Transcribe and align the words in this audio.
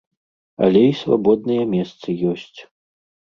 Але 0.67 0.79
і 0.91 0.95
свабодныя 1.01 1.63
месцы 1.75 2.17
ёсць. 2.31 2.59